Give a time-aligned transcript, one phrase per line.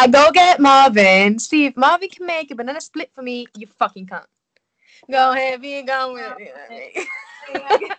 [0.00, 1.38] Yeah, go get Marvin.
[1.38, 4.24] See, if Marvin can make a banana split for me, you fucking can't.
[5.10, 7.06] Go heavy, go with it.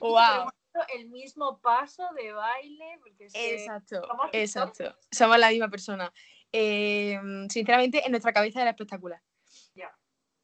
[0.00, 0.50] Wow.
[0.94, 2.98] El mismo paso de baile.
[3.02, 4.02] Porque Exacto,
[4.32, 4.94] exacto.
[5.10, 6.12] Somos la misma persona.
[6.52, 9.20] Eh, sinceramente, en nuestra cabeza era espectacular.
[9.74, 9.90] Ya,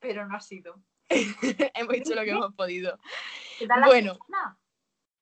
[0.01, 0.83] pero no ha sido.
[1.11, 2.99] hemos hecho lo que hemos podido.
[3.59, 4.15] ¿Qué tal la Bueno.
[4.15, 4.59] semana?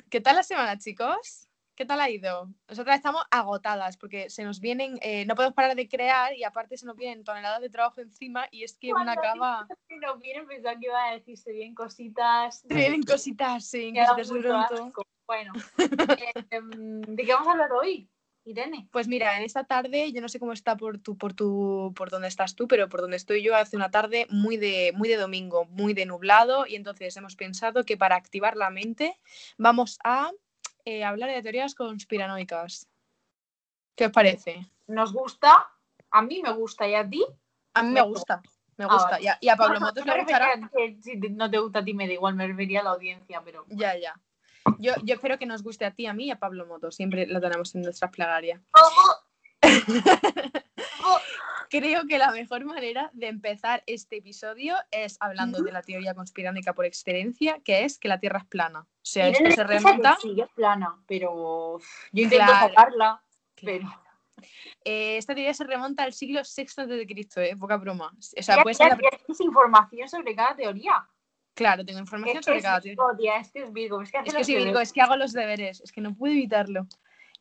[0.09, 1.44] ¿Qué tal la semana, chicos?
[1.77, 2.49] ¿Qué tal ha ido?
[2.69, 6.77] Nosotras estamos agotadas porque se nos vienen, eh, no podemos parar de crear y aparte
[6.77, 9.67] se nos vienen toneladas de trabajo encima y es que una acaba...
[9.89, 12.61] Si nos vienen pensando que iba a decirse bien cositas.
[12.61, 14.85] Se vienen cositas, sí, cositas de pronto.
[14.85, 15.03] asco.
[15.27, 18.09] Bueno, eh, em, ¿de qué vamos a hablar hoy,
[18.45, 18.87] Irene?
[18.93, 22.09] Pues mira, en esta tarde, yo no sé cómo está por tu, por tu, por
[22.11, 25.17] dónde estás tú, pero por donde estoy yo hace una tarde muy de, muy de
[25.17, 29.19] domingo, muy de nublado, y entonces hemos pensado que para activar la mente
[29.59, 30.31] vamos a
[30.85, 32.89] eh, hablar de teorías conspiranoicas.
[33.97, 34.67] ¿Qué os parece?
[34.87, 35.69] Nos gusta,
[36.11, 37.25] a mí me gusta y a ti.
[37.75, 38.43] A mí me Me gusta,
[38.77, 39.11] me Ah, gusta.
[39.13, 39.25] vale.
[39.25, 40.71] Y a, y a Pablo No, Motos no le gustará.
[40.77, 43.41] que si no te gusta a ti me da igual, me refería a la audiencia,
[43.45, 44.15] pero Ya, ya.
[44.79, 46.95] Yo, yo espero que nos guste a ti, a mí y a Pablo Motos.
[46.97, 48.61] Siempre lo tenemos en nuestras plegarias.
[51.79, 56.73] Creo que la mejor manera de empezar este episodio es hablando de la teoría conspiranoica
[56.73, 58.81] por excelencia, que es que la Tierra es plana.
[58.83, 60.17] O sea, esto se remonta.
[60.23, 61.79] Sí, es plana, pero
[62.13, 62.69] yo intento Claro.
[62.69, 63.23] sacarla,
[63.61, 63.89] pero
[64.85, 67.57] Eh, esta teoría se remonta al siglo VI Cristo, ¿eh?
[67.57, 68.13] Poca broma.
[68.17, 68.97] O sea, puede ser la...
[68.97, 71.09] tienes información sobre cada teoría.
[71.55, 73.05] Claro, tengo información sobre es cada teoría.
[73.17, 75.33] Tía, es que es Virgo, es que Es que sí, Virgo, es que hago los
[75.33, 76.87] deberes, es que no puedo evitarlo.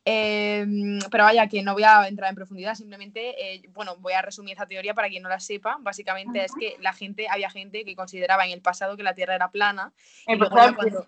[0.06, 0.66] Eh,
[1.10, 4.52] pero vaya, que no voy a entrar en profundidad, simplemente, eh, bueno, voy a resumir
[4.52, 5.78] esta teoría para quien no la sepa.
[5.80, 9.34] Básicamente es que la gente, había gente que consideraba en el pasado que la Tierra
[9.34, 9.92] era plana.
[10.26, 11.06] En y luego cuando-.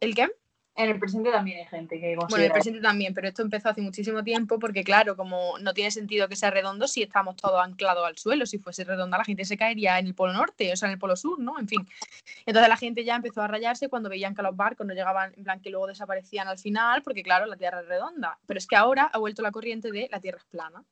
[0.00, 0.30] ¿El qué?
[0.74, 2.52] En el presente también hay gente que Bueno, en el considera.
[2.54, 6.36] presente también, pero esto empezó hace muchísimo tiempo porque, claro, como no tiene sentido que
[6.36, 8.46] sea redondo si estamos todos anclados al suelo.
[8.46, 10.98] Si fuese redonda, la gente se caería en el polo norte, o sea, en el
[10.98, 11.58] polo sur, ¿no?
[11.58, 11.86] En fin.
[12.46, 15.44] Entonces la gente ya empezó a rayarse cuando veían que los barcos no llegaban, en
[15.44, 18.38] plan, que luego desaparecían al final, porque, claro, la Tierra es redonda.
[18.46, 20.82] Pero es que ahora ha vuelto la corriente de la Tierra es plana.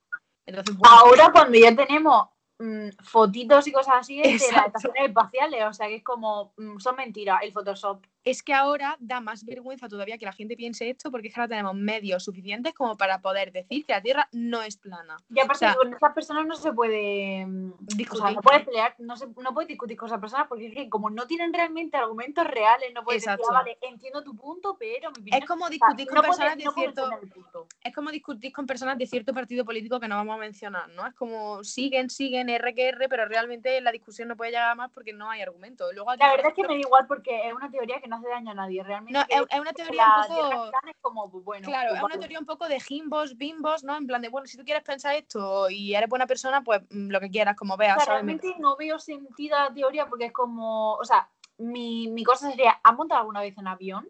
[0.44, 2.28] Entonces, bueno, Ahora cuando ya tenemos
[2.58, 6.78] mm, fotitos y cosas así de las estaciones espaciales, o sea que es como, mm,
[6.78, 8.04] son mentiras, el Photoshop.
[8.24, 11.40] Es que ahora da más vergüenza todavía que la gente piense esto, porque es que
[11.40, 15.16] ahora tenemos medios suficientes como para poder decir que la Tierra no es plana.
[15.34, 18.34] Y aparte sea, con esas personas no se puede mm, o sea, Discutir.
[18.36, 21.08] no puedes pelear, no, se, no puedes discutir con esas personas porque es que como
[21.10, 23.40] no tienen realmente argumentos reales, no puedes decir.
[23.50, 26.36] "Ah, vale, entiendo tu punto, pero mi Es como o sea, discutir con no puedes-
[26.36, 27.68] personas de cierto.
[27.82, 31.06] es como discutir con personas de cierto partido político que no vamos a mencionar, ¿no?
[31.06, 34.74] Es como siguen, siguen, R que R, pero realmente la discusión no puede llegar a
[34.74, 35.90] más porque no hay argumento.
[35.92, 38.28] Luego La verdad es que me da igual porque es una teoría que no hace
[38.28, 39.18] daño a nadie, realmente.
[39.18, 40.70] no, es, es una teoría un poco.
[40.70, 43.96] plana es como, bueno, Claro, pues, es una teoría un poco de gimbos, bimbos, ¿no?
[43.96, 47.10] En plan de, bueno, si tú quieres pensar esto y eres buena persona, pues mm,
[47.10, 48.24] lo que quieras, como O veas, sea, ¿sabes?
[48.24, 52.50] realmente no veo sentido a la teoría porque es como, o sea, mi, mi cosa
[52.50, 54.08] sería, ¿has montado alguna vez en avión?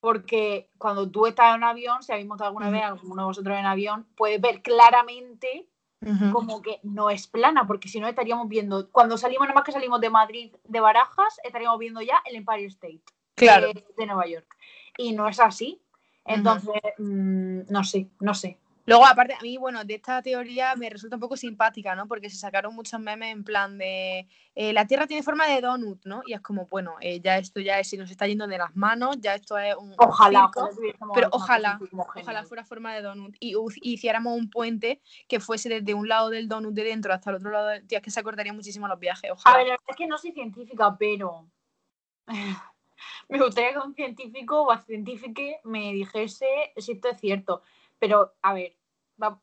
[0.00, 3.56] Porque cuando tú estás en un avión, si habéis montado alguna vez alguno de vosotros
[3.56, 5.68] en avión, puedes ver claramente
[6.32, 9.72] Como que no es plana, porque si no estaríamos viendo, cuando salimos, nada más que
[9.72, 13.02] salimos de Madrid, de Barajas, estaríamos viendo ya el Empire State
[13.34, 13.68] Claro.
[13.68, 14.56] de, de Nueva York.
[14.98, 15.80] Y no es así.
[16.24, 18.58] Entonces, mm, no sé, no sé.
[18.84, 22.08] Luego, aparte, a mí, bueno, de esta teoría me resulta un poco simpática, ¿no?
[22.08, 26.04] Porque se sacaron muchos memes en plan de eh, la Tierra tiene forma de donut,
[26.04, 26.22] ¿no?
[26.26, 28.74] Y es como, bueno, eh, ya esto ya es, si nos está yendo de las
[28.74, 33.02] manos, ya esto es un Ojalá, circo, ojalá tuviésemos pero ojalá, ojalá fuera forma de
[33.02, 37.30] donut y hiciéramos un puente que fuese desde un lado del donut de dentro hasta
[37.30, 37.86] el otro lado, del...
[37.86, 39.56] Tía, es que se acortaría muchísimo los viajes, A ojalá.
[39.58, 41.46] ver, la verdad es que no soy científica, pero
[43.28, 47.62] me gustaría que un científico o científica me dijese si esto es cierto.
[48.02, 48.76] Pero, a ver,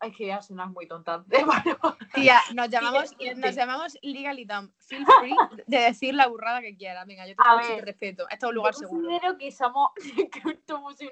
[0.01, 1.23] es que ya sonas muy tonta.
[1.29, 1.77] Bueno,
[2.13, 4.69] Tía, nos llamamos, nos llamamos Legally Dumb.
[4.79, 5.33] Feel free
[5.65, 7.05] de decir la burrada que quieras.
[7.07, 8.27] Venga, yo te, A ver, respeto.
[8.29, 9.07] Esto es un yo lugar seguro.
[9.07, 9.91] considero que somos,
[10.33, 10.41] que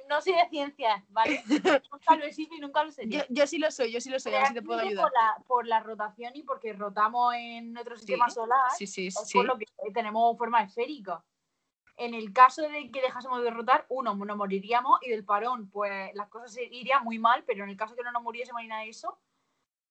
[0.09, 1.41] no soy de ciencias, ¿vale?
[1.89, 3.25] nunca lo he sido y nunca lo Yo, sería.
[3.29, 5.05] yo sí lo soy, yo sí lo soy, a ver si te puedo ayudar.
[5.05, 9.15] Por la, por la rotación y porque rotamos en nuestro sistema solar, Sí, sí, es
[9.25, 9.37] sí.
[9.37, 11.23] por lo que tenemos forma esférica.
[11.97, 16.13] En el caso de que dejásemos de rotar, uno, nos moriríamos y del parón, pues
[16.13, 18.67] las cosas irían muy mal, pero en el caso de que no nos muriésemos ni
[18.67, 19.19] nada de eso,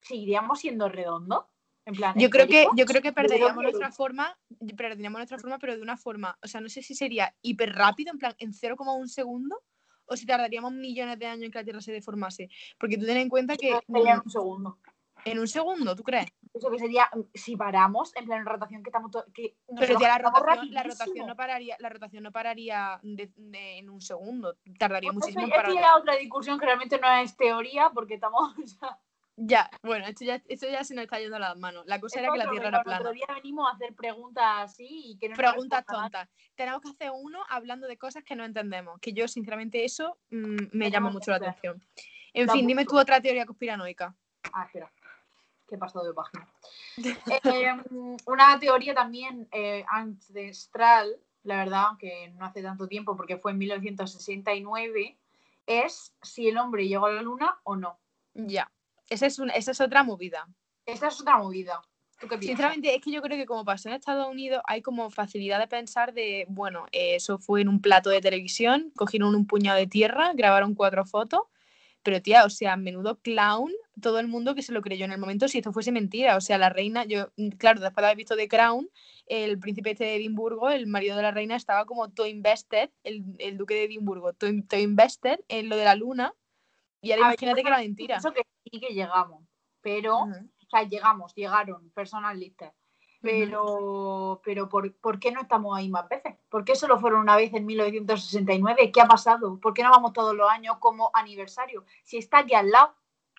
[0.01, 1.47] seguiríamos siendo redondos.
[1.85, 4.37] En plan, Yo creo que, yo creo que perderíamos nuestra forma,
[4.77, 8.13] perderíamos nuestra forma, pero de una forma, o sea, no sé si sería hiper rápido,
[8.13, 9.63] en plan, en 0,1 segundo,
[10.05, 12.49] o si tardaríamos millones de años en que la Tierra se deformase.
[12.79, 14.79] Porque tú ten en cuenta que en un segundo.
[15.25, 16.27] en un segundo, ¿tú crees?
[16.57, 19.13] Eso que sería, mm, si paramos en pleno rotación, que estamos.
[19.35, 23.79] Que Pero ya la rotación, la rotación no pararía, la rotación no pararía de- de-
[23.79, 24.57] en un segundo.
[24.79, 25.75] Tardaría Pues muchísimo eso, en parar.
[25.75, 28.55] ya es otra discusión que realmente no es teoría, porque estamos.
[29.39, 31.85] Ya, bueno, esto ya, esto ya se nos está yendo a las manos.
[31.87, 33.11] La cosa era que la Tierra era plana.
[33.13, 36.31] Día venimos a hacer preguntas así y que no Preguntas tontas.
[36.55, 38.99] Tenemos que hacer uno hablando de cosas que no entendemos.
[38.99, 41.85] Que yo, sinceramente, eso mm, me llama mucho la atención.
[42.33, 42.95] En Da fin, dime mucho.
[42.95, 44.17] tú otra teoría conspiranoica.
[44.55, 44.91] Ah, espera.
[45.69, 46.49] Que he pasado de página.
[47.45, 47.77] Eh,
[48.25, 53.59] una teoría también eh, ancestral, la verdad, aunque no hace tanto tiempo, porque fue en
[53.59, 55.19] 1969,
[55.67, 57.99] es si el hombre llegó a la luna o no.
[58.35, 58.71] Ya.
[59.11, 60.49] Esa es, una, esa es otra movida.
[60.87, 61.83] Esta es otra movida.
[62.19, 62.47] ¿Tú qué piensas?
[62.47, 65.69] Sinceramente, es que yo creo que como pasó en Estados Unidos, hay como facilidad de
[65.69, 69.87] pensar de, bueno, eh, eso fue en un plato de televisión, cogieron un puñado de
[69.87, 71.43] tierra, grabaron cuatro fotos,
[72.07, 75.19] pero tía, o sea, menudo clown, todo el mundo que se lo creyó en el
[75.19, 76.37] momento si esto fuese mentira.
[76.37, 78.89] O sea, la reina, yo, mm, claro, después de haber visto The Crown,
[79.27, 83.25] el príncipe este de Edimburgo, el marido de la reina, estaba como todo invested, el,
[83.41, 86.33] el duque de Edimburgo, todo invested en lo de la luna.
[87.03, 88.15] Y ahora A imagínate que era mentira.
[88.21, 89.43] Pienso que sí que llegamos,
[89.81, 92.73] pero, Ujú, o sea, llegamos, llegaron personas listas.
[93.31, 96.35] Pero, pero ¿por, por qué no estamos ahí más veces?
[96.49, 98.93] ¿Por qué solo fueron una vez en 1969?
[98.93, 99.59] ¿Qué ha pasado?
[99.61, 101.85] ¿Por qué no vamos todos los años como aniversario?
[102.03, 102.95] Si está aquí al lado,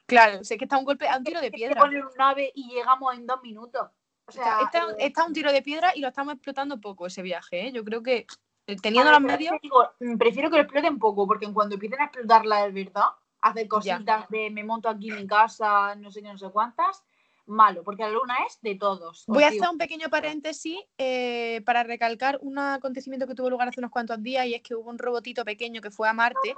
[0.06, 1.82] Claro, sé que está un golpe, a un tiro de piedra.
[1.82, 3.90] poner un nave y llegamos en dos minutos.
[4.26, 7.22] O sea, está, eh, está un tiro de piedra y lo estamos explotando poco ese
[7.22, 7.68] viaje.
[7.68, 7.72] ¿eh?
[7.74, 8.26] Yo creo que
[8.68, 9.56] eh, teniendo los medios.
[9.62, 9.84] digo,
[10.18, 13.08] prefiero que lo exploten poco, porque en cuando empiecen a explotarla de verdad,
[13.42, 13.70] hacer Ya.
[13.70, 17.04] cositas de me monto aquí en mi casa, no sé qué, no sé cuántas,
[17.48, 19.22] malo, porque la luna es de todos.
[19.22, 23.70] os Voy a hacer un pequeño paréntesis eh, para recalcar un acontecimiento que tuvo lugar
[23.70, 26.56] hace unos cuantos días y es que hubo un robotito pequeño que fue a Marte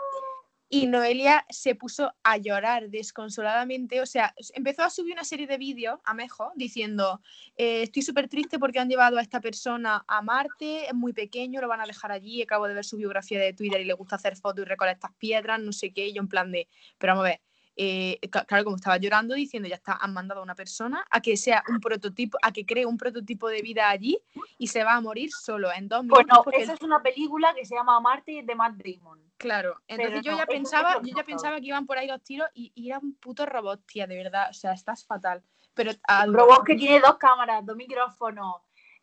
[0.71, 4.01] y Noelia se puso a llorar desconsoladamente.
[4.01, 7.21] O sea, empezó a subir una serie de vídeos a Mejo diciendo:
[7.57, 11.59] eh, Estoy súper triste porque han llevado a esta persona a Marte, es muy pequeño,
[11.59, 12.43] lo van a dejar allí.
[12.43, 15.59] Acabo de ver su biografía de Twitter y le gusta hacer fotos y recolectar piedras,
[15.59, 16.07] no sé qué.
[16.07, 16.67] Y yo, en plan de,
[16.99, 17.41] pero vamos a ver.
[17.81, 21.37] Eh, claro, como estaba llorando, diciendo ya está, han mandado a una persona a que
[21.37, 24.19] sea un prototipo, a que cree un prototipo de vida allí
[24.57, 26.25] y se va a morir solo en dos minutos.
[26.25, 29.21] Bueno, porque esa es una película que se llama Marte de Matt Damon.
[29.37, 32.21] Claro, entonces Pero yo no, ya pensaba, yo ya pensaba que iban por ahí los
[32.21, 35.41] tiros y, y era un puto robot, tía, de verdad, o sea, estás fatal.
[35.73, 38.55] Pero a Un robot que tiene dos cámaras, dos micrófonos,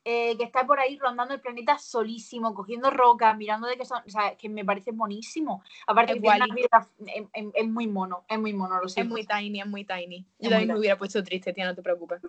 [0.08, 4.00] eh, que está por ahí rondando el planeta solísimo, cogiendo rocas, mirando de qué son.
[4.06, 5.64] O sea, que me parece monísimo.
[5.85, 6.62] Aparte, Es que tiene una Wall-E.
[6.62, 9.12] vida- es, es- es muy mono, es muy mono, lo es siento.
[9.12, 10.25] muy tiny, es muy tiny.
[10.38, 12.23] Yo también me hubiera puesto triste, tía, no te preocupes.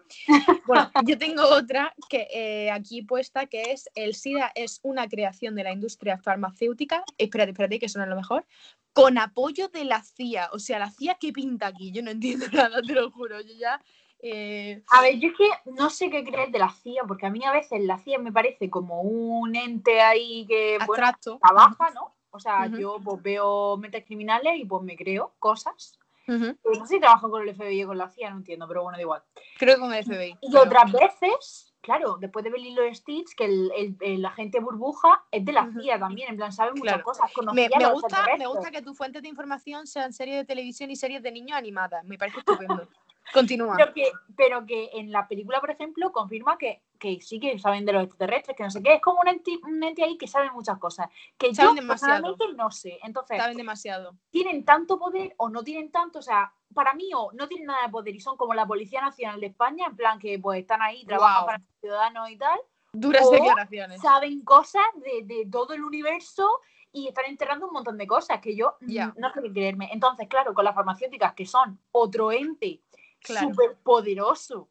[0.65, 5.53] Bueno, yo tengo otra que eh, aquí puesta que es el SIDA es una creación
[5.53, 7.03] de la industria farmacéutica.
[7.19, 8.45] Espérate, espérate, que es lo mejor.
[8.94, 10.50] Con apoyo de la CIA.
[10.51, 11.91] O sea, la CIA, ¿qué pinta aquí?
[11.91, 13.39] Yo no entiendo nada, te lo juro.
[13.41, 13.80] Yo ya.
[14.19, 17.30] Eh, A ver, yo es que no sé qué creer de la CIA, porque a
[17.30, 21.08] mí a veces la CIA me parece como un ente ahí que, bueno,
[21.42, 22.16] trabaja, ¿no?
[22.31, 25.98] O sea, yo pues veo mentes criminales y pues me creo cosas.
[26.25, 28.84] Pues no sé si trabajo con el FBI o con la CIA, no entiendo, pero
[28.84, 29.24] bueno, da igual.
[29.58, 30.38] Creo que con el FBI.
[30.42, 34.60] Y pero- otras veces, claro, después de ver Lilo Stitch, que el, el, el agente
[34.60, 35.72] burbuja es de la.
[35.81, 37.04] CIA también, en plan, sabe muchas Claro.
[37.06, 37.31] cosas.
[37.54, 40.98] Me, me gusta, me gusta que tus fuentes de información sean series de televisión y
[40.98, 42.04] series de niños animadas.
[42.04, 42.88] Me parece estupendo.
[43.33, 43.75] Continúa.
[43.77, 47.85] Pero que, pero que en la película, por ejemplo, confirma que, que sí que saben
[47.85, 48.94] de los extraterrestres, que no sé qué.
[48.95, 51.09] Es como un ente, un ente ahí que sabe muchas cosas.
[51.38, 52.13] Que Saben yo demasiado.
[52.23, 52.99] personalmente no sé.
[53.04, 54.16] Entonces, Saben demasiado.
[54.30, 56.19] ¿tienen tanto poder o no tienen tanto?
[56.19, 59.02] O sea, para mí o no tienen nada de poder y son como la Policía
[59.02, 62.59] Nacional de España, en plan que pues están ahí, trabajan para los ciudadanos y tal.
[62.94, 64.02] Duras O declaraciones.
[64.02, 66.61] saben cosas de, de todo el universo
[66.92, 69.90] y están enterrando un montón de cosas que yo no sé qué creerme.
[69.92, 72.81] Entonces, claro, con las farmacéuticas que son otro ente
[73.19, 73.50] Claro.
[73.50, 74.69] súper poderoso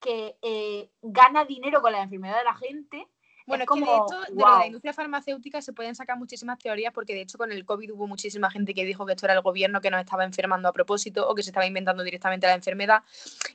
[0.00, 3.08] que eh, gana dinero con la enfermedad de la gente.
[3.46, 6.58] Bueno, es que de hecho, de lo de la industria farmacéutica se pueden sacar muchísimas
[6.58, 9.34] teorías, porque de hecho con el COVID hubo muchísima gente que dijo que esto era
[9.34, 12.54] el gobierno que nos estaba enfermando a propósito o que se estaba inventando directamente la
[12.54, 13.02] enfermedad.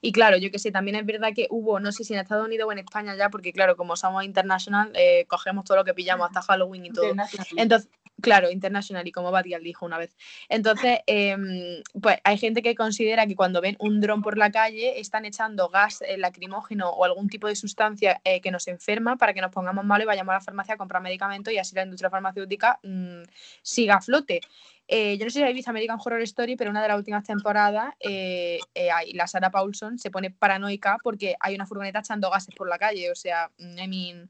[0.02, 2.46] Y claro, yo que sé, también es verdad que hubo, no sé si en Estados
[2.46, 5.94] Unidos o en España ya, porque claro, como somos international, eh, cogemos todo lo que
[5.94, 7.14] pillamos hasta Halloween y todo.
[7.58, 7.90] Entonces,
[8.22, 10.16] claro, international y como Batial dijo una vez.
[10.48, 15.00] Entonces, em, pues hay gente que considera que cuando ven un dron por la calle
[15.00, 19.34] están echando gas eh, lacrimógeno o algún tipo de sustancia eh, que nos enferma para
[19.34, 21.84] que nos pongamos mal y vayamos a la farmacia a comprar medicamentos y así la
[21.84, 23.24] industria farmacéutica mm,
[23.62, 24.42] siga a flote.
[24.88, 27.24] Eh, yo no sé si habéis visto American Horror Story, pero una de las últimas
[27.24, 32.54] temporadas, eh, eh, la Sarah Paulson se pone paranoica porque hay una furgoneta echando gases
[32.54, 33.10] por la calle.
[33.10, 34.30] O sea, mm, I mean,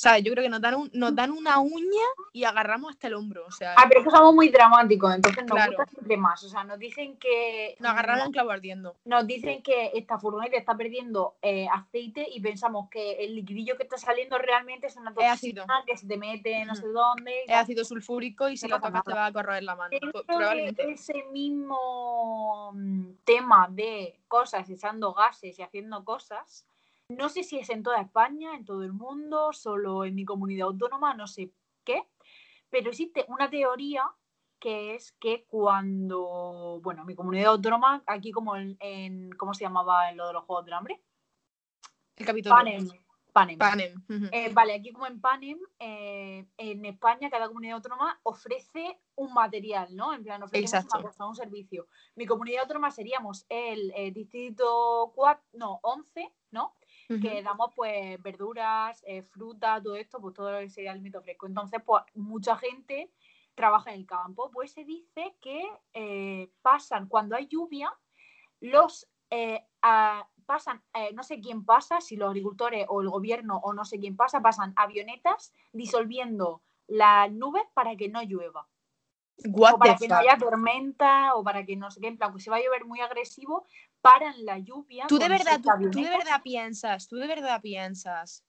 [0.00, 0.24] ¿Sabes?
[0.24, 3.44] Yo creo que nos dan, un- nos dan una uña y agarramos hasta el hombro.
[3.46, 5.72] O sea, Ah, pero es que somos muy dramáticos, entonces nos Claro.
[5.72, 6.42] gusta siempre más.
[6.42, 7.76] O sea, nos dicen que.
[7.78, 8.96] nos agarramos un clavo ardiendo.
[9.04, 13.82] Nos dicen que esta furgoneta está perdiendo eh, aceite y pensamos que el liquidillo que
[13.82, 15.66] está saliendo realmente es una toxina ácido.
[15.86, 17.42] que se te mete no sé dónde.
[17.46, 19.90] Es ácido sulfúrico y si No lo tocas te va a corroer la mano.
[19.90, 20.90] Dentro Probablemente.
[20.92, 26.66] ese mismo mm, tema de cosas, echando gases y haciendo cosas,
[27.10, 30.68] no sé si es en toda España, en todo el mundo, solo en mi comunidad
[30.68, 31.52] autónoma, no sé
[31.84, 32.08] qué,
[32.70, 34.04] pero existe una teoría
[34.58, 40.10] que es que cuando, bueno, mi comunidad autónoma, aquí como en, en- ¿cómo se llamaba
[40.10, 41.02] en lo de los Juegos del Hambre?
[42.16, 42.56] El Capitolio.
[42.56, 42.88] Panem.
[43.32, 43.58] Panem.
[43.58, 44.04] Panem.
[44.32, 49.94] Eh, vale, aquí como en Panem, eh, en España cada comunidad autónoma ofrece un material,
[49.96, 50.12] ¿no?
[50.12, 50.98] En plan, ofrecemos Exacto.
[50.98, 51.86] una cosa, un servicio.
[52.16, 56.74] Mi comunidad autónoma seríamos el eh, distrito 4, no, 11, ¿no?
[57.18, 61.46] Que damos pues verduras, eh, fruta, todo esto, pues todo ese alimento fresco.
[61.46, 63.10] Entonces, pues mucha gente
[63.54, 64.50] trabaja en el campo.
[64.52, 67.92] Pues se dice que eh, pasan, cuando hay lluvia,
[68.60, 73.58] los eh, a- pasan, eh, no sé quién pasa, si los agricultores o el gobierno
[73.62, 78.68] o no sé quién pasa, pasan avionetas disolviendo las nubes para que no llueva.
[79.44, 82.32] What o para que no haya tormenta o para que no sé qué, en plan,
[82.34, 83.64] que se va a llover muy agresivo,
[84.00, 85.06] paran la lluvia.
[85.08, 88.44] ¿Tú de verdad, tú, tú de verdad piensas, tú de verdad piensas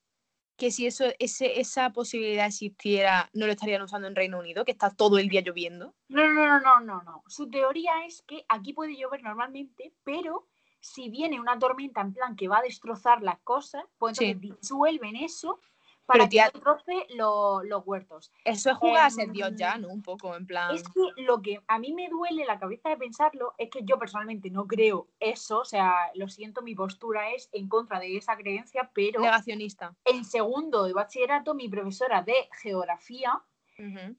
[0.56, 4.72] que si eso, ese, esa posibilidad existiera, no lo estarían usando en Reino Unido, que
[4.72, 5.94] está todo el día lloviendo?
[6.08, 7.24] No, no, no, no, no, no.
[7.26, 10.46] Su teoría es que aquí puede llover normalmente, pero
[10.78, 14.26] si viene una tormenta en plan que va a destrozar las cosas, pues Sí.
[14.26, 15.58] entonces disuelven eso
[16.06, 18.32] para Pero, tía- que no troce lo- los huertos.
[18.44, 19.88] Eso es jugar a ser Em, Dios ya, ¿no?
[19.88, 20.74] Un poco, en plan.
[20.74, 23.98] Es que lo que a mí me duele la cabeza de pensarlo es que yo
[23.98, 28.36] personalmente no creo eso, o sea, lo siento, mi postura es en contra de esa
[28.36, 29.94] creencia, pero Negacionista.
[30.04, 33.40] en segundo de bachillerato mi profesora de geografía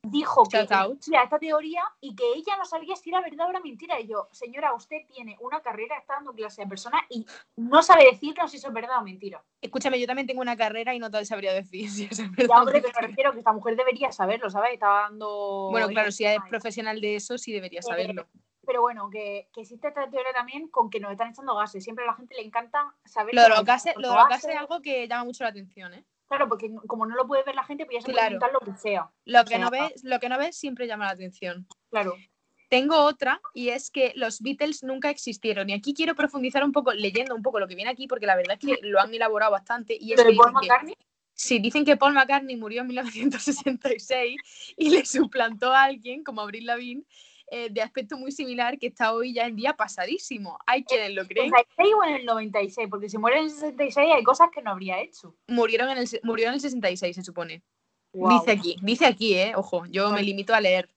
[0.03, 0.91] Dijo que Shout out.
[0.93, 3.99] existía esta teoría y que ella no sabía si era verdad o era mentira.
[3.99, 8.05] Y yo, señora, usted tiene una carrera, está dando clase de personas y no sabe
[8.05, 9.43] decirnos si eso es verdad o mentira.
[9.61, 12.35] Escúchame, yo también tengo una carrera y no te sabría decir si eso es Ya,
[12.37, 14.73] verdad o hombre, pero me refiero que esta mujer debería saberlo, ¿sabes?
[14.73, 15.69] Estaba dando...
[15.71, 18.27] Bueno, claro, si es profesional de eso, sí debería Eh, saberlo.
[18.65, 21.83] Pero bueno, que, que existe esta teoría también con que nos están echando gases.
[21.83, 23.35] Siempre a la gente le encanta saber...
[23.35, 25.49] Lo de que los gases, lo de los gases es algo que llama mucho la
[25.49, 26.05] atención, ¿eh?
[26.27, 28.39] Claro, porque como no lo puede ver la gente, pues ya se Claro.
[28.39, 29.11] puede lo que sea.
[29.25, 31.67] Lo que sea, no ves, lo que no ves siempre llama la atención.
[31.89, 32.15] Claro.
[32.69, 35.69] Tengo otra y es que los Beatles nunca existieron.
[35.69, 38.35] Y aquí quiero profundizar un poco, leyendo un poco lo que viene aquí, porque la
[38.35, 39.95] verdad es que lo han elaborado bastante.
[39.99, 40.95] Y es ¿Lo que Paul dicen que- McCartney?
[41.35, 44.37] sí, dicen que Paul McCartney murió en 1966
[44.77, 47.03] y le suplantó a alguien, como Avril Lavigne,
[47.55, 50.57] eh, de aspecto muy similar, que está hoy ya en día pasadísimo.
[50.65, 51.51] Hay quienes lo creen.
[51.51, 54.71] 66 o en el 96, porque si muere en el 66 hay cosas que no
[54.71, 55.35] habría hecho.
[55.47, 57.61] Murieron en el, murió en el 66, se supone.
[58.11, 60.89] Dice aquí, dice aquí, eh, ojo, yo me limito a leer.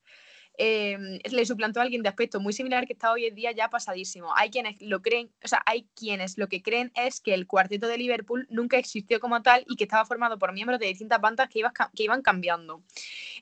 [0.58, 3.68] Eh, le suplantó a alguien de aspecto muy similar que está hoy en día ya
[3.68, 4.32] pasadísimo.
[4.36, 7.86] Hay quienes lo creen, o sea, hay quienes lo que creen es que el cuarteto
[7.88, 11.48] de Liverpool nunca existió como tal y que estaba formado por miembros de distintas bandas
[11.48, 12.82] que, ibas que iban cambiando.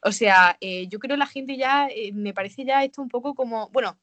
[0.02, 3.08] O sea, eh, yo creo que la gente ya, eh, me parece ya esto un
[3.08, 3.96] poco como, bueno,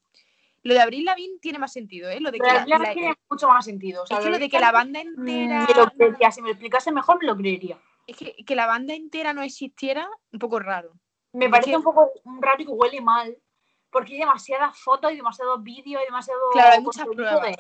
[0.64, 2.20] lo de Abril Lavigne tiene más sentido, ¿eh?
[2.20, 4.04] Lo de que la- la la- tiene mucho más sentido.
[4.04, 5.66] o sea, es que lo de que la banda mm, entera...
[5.68, 6.32] me lo creería.
[6.32, 7.78] Si me lo explicase mejor, me lo creería.
[8.08, 10.94] Es que, que la banda entera no existiera, un poco raro.
[11.34, 13.38] Me parece un poco raro que huele mal,
[13.90, 16.40] porque hay demasiadas fotos y demasiados vídeos y demasiado.
[16.52, 17.42] Claro, hay muchas pruebas.
[17.42, 17.58] de-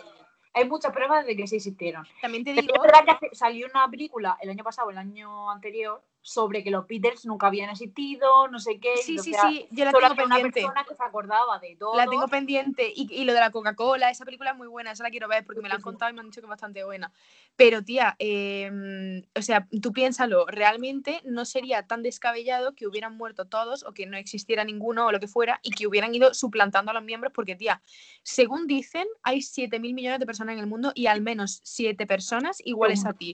[0.54, 2.06] Hay muchas pruebas de que sí existieron.
[2.22, 5.50] También te Pero digo, es verdad que salió una película el año pasado, el año
[5.50, 8.96] anterior, sobre que los Beatles nunca habían existido, no sé qué.
[8.98, 10.62] sí, sí, sea, sí, yo la tengo había una pendiente.
[10.62, 11.96] persona que se acordaba de todo.
[11.98, 12.92] La tengo pendiente.
[12.96, 15.46] Y, y lo de la Coca-Cola, esa película es muy buena, esa la quiero ver
[15.46, 17.12] porque me la han Sí, contado y me han dicho que es bastante buena.
[17.56, 23.46] Pero, tía, eh, o sea, tú piénsalo, realmente no sería tan descabellado que hubieran muerto
[23.46, 26.92] todos o que no existiera ninguno o lo que fuera y que hubieran ido suplantando
[26.92, 27.82] a los miembros porque, tía,
[28.24, 32.06] según dicen, hay 7 mil millones de personas en el mundo y al menos 7
[32.08, 33.34] personas iguales a ti.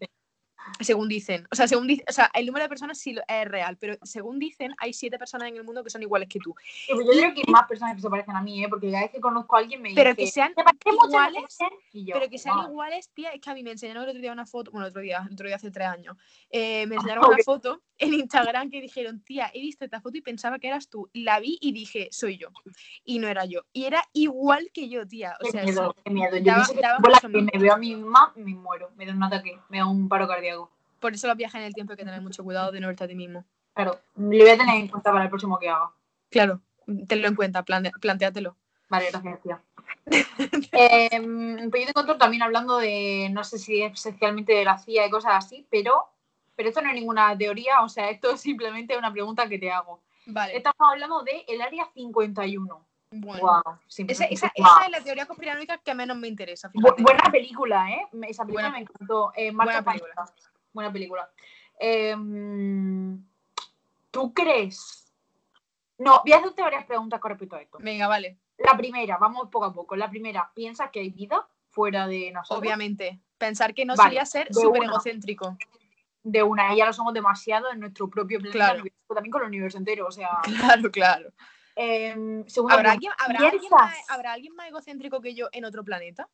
[0.80, 3.78] Según dicen, o sea, según dice, o sea, el número de personas sí es real,
[3.80, 6.54] pero según dicen, hay siete personas en el mundo que son iguales que tú.
[6.94, 8.68] Pues yo creo que hay más personas que se parecen a mí, ¿eh?
[8.70, 11.04] porque cada vez que conozco a alguien me Pero dice, que sean "¿Te parece mucho
[11.20, 11.66] a iguales, ese?".
[11.94, 12.66] Y yo, Pero que sean "Wow".
[12.68, 14.92] iguales, tía, es que a mí me enseñaron el otro día una foto, bueno, el
[14.92, 16.16] otro día, el otro día hace tres años,
[16.50, 17.30] eh, me enseñaron Ok.
[17.34, 20.88] una foto en Instagram que dijeron, tía, he visto esta foto y pensaba que eras
[20.90, 21.10] tú.
[21.14, 22.50] La vi y dije, soy yo.
[23.04, 23.62] Y no era yo.
[23.74, 25.36] Y era igual que yo, tía.
[25.42, 26.38] O Qué sea, miedo, qué miedo.
[26.38, 26.44] Yo
[26.82, 29.80] daba- daba que me veo a mí misma, me muero, me da un ataque, me
[29.80, 30.57] da un paro cardíaco.
[31.00, 33.04] Por eso los viajes en el tiempo hay que tener mucho cuidado de no verte
[33.04, 33.46] a ti mismo.
[33.74, 35.92] Claro, lo voy a tener en cuenta para el próximo que haga.
[36.30, 36.62] Claro,
[37.08, 38.56] tenlo en cuenta, plane- plantéatelo.
[38.90, 39.62] Vale, gracias, tía.
[40.72, 45.08] Em, pues yo otro también hablando de, no sé si es especialmente de la CIA
[45.08, 46.06] y cosas así, pero
[46.56, 49.72] Pero esto no es ninguna teoría, o sea, esto es simplemente una pregunta que te
[49.72, 50.02] hago.
[50.26, 50.58] Vale.
[50.58, 52.86] Estamos hablando de el área 51.
[53.12, 53.42] Bueno.
[53.42, 54.66] Wow, Esa, simplemente- esa- wow.
[54.68, 56.70] esa es la teoría conspiranoica que menos me interesa.
[56.72, 57.04] Fíjate.
[57.04, 58.02] buena película, ¿eh?
[58.28, 59.32] Esa película Buena- me encantó.
[59.36, 60.14] Eh, buena película.
[60.78, 61.28] Buena película.
[61.80, 63.20] Em,
[64.12, 65.12] ¿Tú crees?
[65.98, 67.80] No, voy a hacerte varias preguntas con respecto a esto.
[67.82, 68.38] Venga, vale.
[68.60, 69.96] La primera, vamos poco a poco.
[69.96, 72.60] La primera, ¿piensas que hay vida fuera de nosotros?
[72.62, 73.20] Obviamente.
[73.40, 75.58] Pensar que no Vale, sería ser súper egocéntrico.
[76.22, 78.82] De una, ya lo somos demasiado en nuestro propio planeta, Claro.
[78.82, 80.06] universo, también con el universo entero.
[80.06, 81.32] O sea, Claro, claro.
[81.76, 83.72] em, ¿Habrá alguien, habrá, alguien ¿piensas?
[83.72, 86.30] más, ¿Habrá alguien más egocéntrico que yo en otro planeta?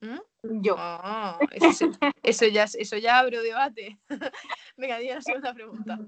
[0.00, 0.62] ¿Mm?
[0.62, 0.74] Yo.
[0.78, 1.90] Ah, eso,
[2.22, 3.98] eso ya, eso ya abre debate.
[4.76, 5.98] Venga, di la segunda pregunta.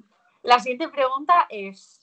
[0.42, 2.00] La siguiente pregunta es,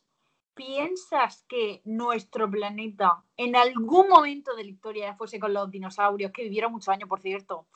[0.53, 6.31] ¿piensas que nuestro planeta en algún momento de la historia, ya fuese con los dinosaurios,
[6.31, 7.67] que vivieron muchos años, por cierto,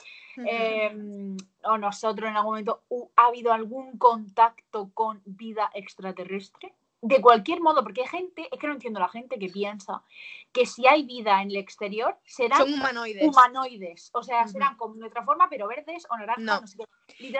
[0.46, 2.84] eh, o nosotros en algún momento,
[3.16, 6.74] ¿ha habido algún contacto con vida extraterrestre?
[7.06, 10.02] De cualquier modo, porque hay gente, es que no entiendo la gente que piensa
[10.54, 13.24] que si hay vida en el exterior, serán Son humanoides.
[13.28, 14.10] humanoides.
[14.14, 16.46] O sea, serán con nuestra forma, pero verdes o naranjas.
[16.46, 16.62] No.
[16.62, 16.68] No.
[16.68, 16.86] sé qué.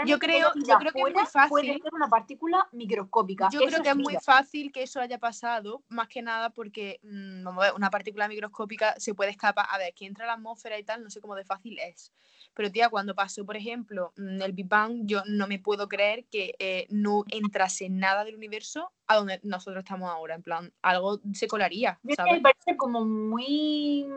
[0.06, 1.50] Yo creo- yo creo que es muy fácil.
[1.50, 3.50] Puede ser una partícula microscópica.
[3.52, 4.22] Yo Eso creo que es muy vida.
[4.22, 9.14] fácil que eso haya pasado, más que nada porque, mm, ver, una partícula microscópica se
[9.14, 11.44] puede escapar, a ver, que entra a la atmósfera y tal, no sé cómo de
[11.46, 12.12] fácil es.
[12.54, 16.26] Pero, tía, cuando pasó, por ejemplo, mm, el Big Bang, yo no me puedo creer
[16.26, 20.36] que eh, no entrase nada del universo a donde nosotros estamos ahora.
[20.36, 22.34] En plan, algo se colaría, es ¿sabes?
[22.34, 24.08] me parece como muy,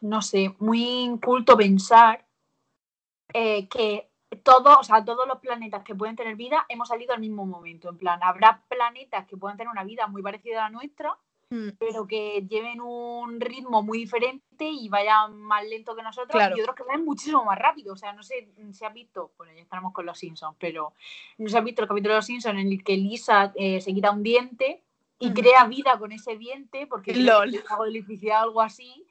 [0.00, 2.24] no sé, muy inculto pensar
[3.34, 4.07] eh, que
[4.42, 7.88] todo, o sea, todos los planetas que pueden tener vida hemos salido al mismo momento.
[7.88, 11.16] En plan, habrá planetas que puedan tener una vida muy parecida a la nuestra,
[11.50, 16.54] Mm, pero que lleven un ritmo muy diferente y vayan más lento que nosotros, Claro.
[16.56, 17.94] y otros que vayan muchísimo más rápido.
[17.94, 20.92] O sea, no sé si has visto, bueno, ya estamos con los Simpsons, pero
[21.38, 23.94] no si has visto el capítulo de los Simpsons en el que Lisa eh, se
[23.94, 24.82] quita un diente
[25.18, 29.06] y crea vida con ese diente, porque es algo de electricidad o algo así,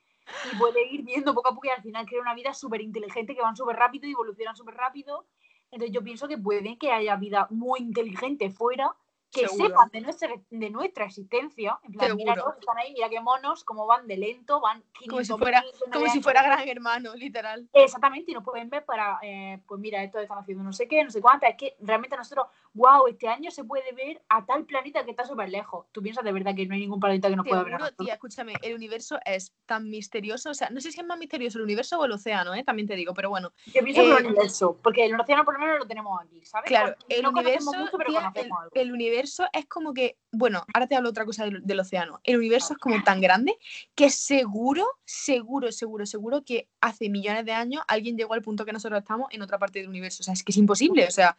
[0.52, 3.36] y puede ir viendo poco a poco y al final crea una vida súper inteligente
[3.36, 5.26] que van súper rápido y evolucionan súper rápido.
[5.72, 8.96] Entonces yo pienso que puede que haya vida muy inteligente fuera
[9.42, 9.68] que Seguro.
[9.70, 11.80] sepan de nuestra, de nuestra existencia.
[11.84, 15.24] En plan, mira, todos están ahí, mira qué monos, cómo van de lento, van Como
[15.24, 17.68] si 500.000 fuera- Como si fuera gran hermano, literal.
[17.74, 21.04] Exactamente, y nos pueden ver para, eh, pues mira, esto están haciendo no sé qué,
[21.04, 21.52] no sé cuántas.
[21.52, 25.26] Es que realmente nosotros, wow, este año se puede ver a tal planeta que está
[25.26, 25.86] súper lejos.
[25.92, 28.54] ¿Tú piensas de verdad que no hay ningún planeta que nos pueda ver tía, escúchame,
[28.62, 32.00] el universo es tan misterioso, o sea, no sé si es más misterioso el universo
[32.00, 32.64] o el océano, ¿eh?
[32.64, 35.54] También te digo, pero bueno, Yo pienso que eh, el universo, porque el océano por
[35.56, 36.68] lo menos lo tenemos aquí, ¿sabes?
[36.68, 40.88] Claro, el no universo, mucho, pero tía, el, el universo es como que, bueno, ahora
[40.88, 42.20] te hablo otra cosa del, del océano.
[42.24, 43.58] El universo es como tan grande
[43.96, 48.74] que seguro, seguro, seguro, seguro que hace millones de años alguien llegó al punto que
[48.74, 50.22] nosotros estamos en otra parte del universo.
[50.22, 51.38] O sea, es que es imposible, o sea,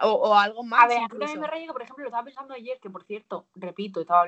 [0.00, 0.84] o, o algo más.
[0.84, 1.36] A ver, a mí incluso.
[1.40, 4.26] me rayó que, por ejemplo, lo estaba pensando ayer, que por cierto, repito, estaba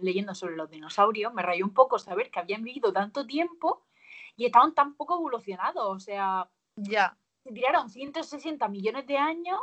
[0.00, 3.82] leyendo sobre los dinosaurios, me rayó un poco saber que habían vivido tanto tiempo
[4.36, 5.84] y estaban tan poco evolucionados.
[5.86, 9.60] O sea, Ya, se tiraron 160 millones de años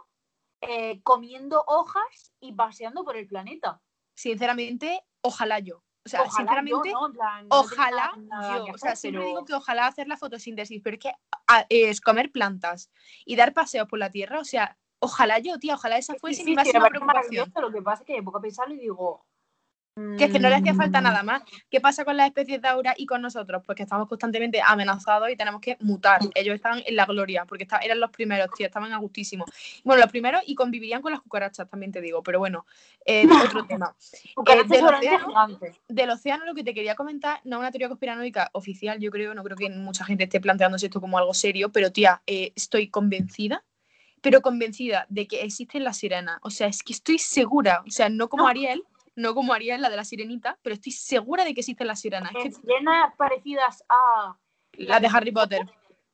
[0.62, 3.82] eh, comiendo hojas y paseando por el planeta.
[4.13, 5.84] sinceramente, ojalá yo.
[6.04, 7.08] O sea, Ojalá sinceramente, yo, ¿no?
[7.08, 8.74] En plan, no tenía ojalá nada yo.
[8.74, 11.13] O sea, siempre pero- digo que ojalá hacer la fotosíntesis, pero es que
[11.47, 12.91] a- es comer plantas
[13.26, 16.43] y dar paseos por la tierra, o sea, ojalá yo, tía, ojalá esa fuese sí,
[16.45, 17.52] mi sí, máxima preocupación.
[17.60, 19.26] Lo que pasa es que me pongo a pensarlo y digo.
[20.18, 21.44] Que es que no le hacía falta mm, nada más.
[21.70, 23.62] ¿Qué pasa con las especies de Aura y con nosotros?
[23.66, 26.22] Pues que estamos constantemente amenazados y tenemos que mutar.
[26.34, 29.44] Ellos estaban en la gloria, porque eran los primeros, tío, estaban a gustísimo.
[29.84, 32.66] Bueno, los primeros y convivirían con las cucarachas, también te digo, pero bueno,
[33.06, 33.94] eh, otro tema.
[34.34, 35.60] cucarachas del océano.
[35.90, 39.34] Del océano lo que te quería comentar, no es una teoría conspiranoica oficial, yo creo,
[39.34, 42.88] no creo que mucha gente esté planteándose esto como algo serio, pero tía, eh, estoy
[42.88, 43.66] convencida,
[44.22, 46.40] pero convencida de que existen las sirenas.
[46.44, 48.48] O sea, es que estoy segura, o sea, no como.
[48.48, 48.84] Ariel,
[49.15, 52.32] no como Ariel, la de la sirenita, pero estoy segura de que existen las sirenas.
[52.36, 54.38] Es En que sirenas parecidas a.
[54.74, 55.62] las de Harry Potter.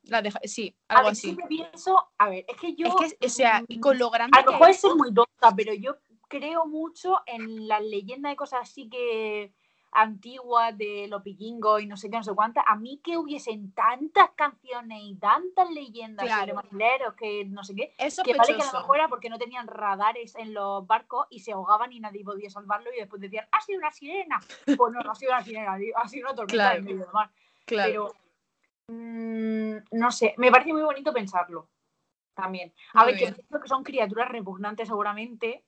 [0.04, 1.22] Las de, sí, A algo ver, así.
[1.22, 2.12] siempre pienso.
[2.18, 2.88] A ver, es que yo.
[2.88, 5.98] Es que, o sea, con lo grande A lo mejor es muy tonta, pero yo
[6.30, 9.54] creo mucho en las leyendas de cosas así que
[10.00, 12.64] antiguas de los vikingos y no sé qué, no sé cuántas.
[12.68, 16.54] A mí que hubiesen tantas canciones y tantas leyendas Claro.
[16.54, 19.40] marineros que no sé qué, es que vale que a lo mejor era porque no
[19.40, 23.48] tenían radares en los barcos y se ahogaban y nadie podía salvarlo y después decían,
[23.52, 24.40] ha sido una sirena.
[24.66, 26.78] Pues no, no ha sido una sirena, ha sido una tormenta Claro.
[26.80, 27.32] en medio del mar.
[27.66, 27.90] Claro.
[27.92, 28.16] Pero
[28.90, 31.70] mm, no sé, me parece muy bonito pensarlo
[32.36, 32.72] también.
[32.94, 33.34] A Muy ver, bien.
[33.34, 35.64] pienso que son criaturas repugnantes seguramente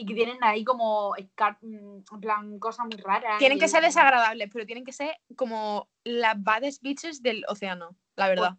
[0.00, 1.12] y que tienen ahí como
[1.60, 3.36] mm, en plan cosas muy raras.
[3.38, 7.96] Tienen que y- ser desagradables, pero tienen que ser como las baddest bitches del océano,
[8.14, 8.56] la verdad.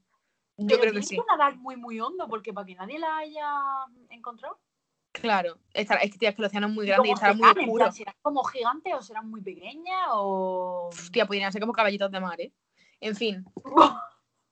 [0.57, 1.15] Yo Pero creo que sí.
[1.15, 3.49] que nadar muy, muy hondo, porque para que nadie la haya
[4.09, 4.59] encontrado.
[5.13, 5.57] Claro.
[5.73, 7.63] Es que, tía, es que el océano es muy ¿Y grande y cómo estará muy
[7.63, 7.91] oscuro.
[7.93, 10.07] ¿Serán como gigantes o serán muy pequeñas?
[10.11, 10.89] O...
[10.91, 12.51] Hostia, podrían ser como caballitos de mar, ¿eh?
[12.99, 13.45] En fin,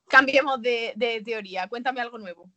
[0.07, 1.67] cambiemos de, de teoría.
[1.67, 2.49] Cuéntame algo nuevo.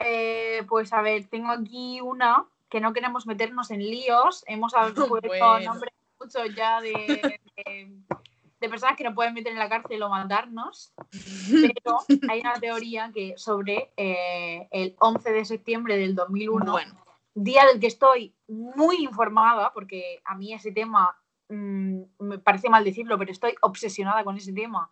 [0.00, 4.44] Eh, pues a ver, tengo aquí una que no queremos meternos en líos.
[4.46, 5.72] Hemos puesto Bueno.
[5.72, 8.02] nombres muchos ya de, de,
[8.60, 10.92] de personas que nos pueden meter en la cárcel o mandarnos.
[11.50, 17.04] Pero hay una teoría que sobre eh, el 11 de septiembre del 2001, Bueno,
[17.34, 21.16] día del que estoy muy informada, porque a mí ese tema
[21.48, 24.90] mm, me parece mal decirlo, pero estoy obsesionada con ese tema.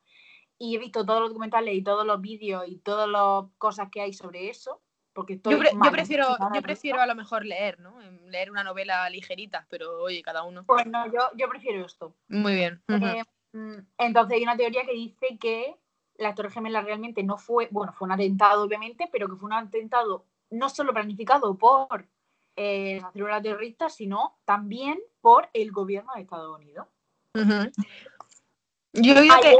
[0.58, 4.00] Y he visto todos los documentales y todos los vídeos y todas las cosas que
[4.00, 4.80] hay sobre eso.
[5.16, 7.98] Porque estoy yo, pre- yo mal prefiero, yo prefiero a lo mejor leer, ¿no?
[8.26, 10.60] Leer una novela ligerita, pero oye, cada uno.
[10.60, 10.74] esto.
[10.74, 12.14] Pues no, yo, yo prefiero esto.
[12.28, 12.82] Muy bien.
[12.86, 13.22] Eh,
[13.54, 15.74] mm, entonces hay una teoría que dice que
[16.16, 19.54] la Torre Gemela realmente no fue, bueno, fue un atentado obviamente, pero que fue un
[19.54, 22.06] atentado no solo planificado por
[22.54, 26.88] eh, las células terroristas, sino también por el gobierno de Estados Unidos.
[28.92, 29.56] Yo he oído que,